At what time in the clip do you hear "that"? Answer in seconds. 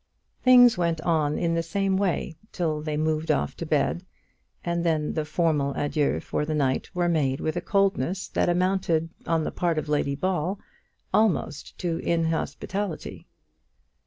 8.29-8.49